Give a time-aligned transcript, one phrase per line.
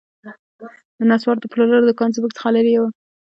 [0.97, 2.83] د نسوارو د پلورلو دوکان زموږ څخه لیري و